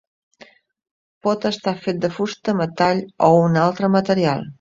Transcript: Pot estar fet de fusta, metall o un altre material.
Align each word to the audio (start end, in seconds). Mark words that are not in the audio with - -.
Pot 1.27 1.43
estar 1.49 1.73
fet 1.83 1.99
de 2.05 2.09
fusta, 2.15 2.55
metall 2.61 3.03
o 3.29 3.31
un 3.43 3.61
altre 3.65 3.91
material. 3.99 4.43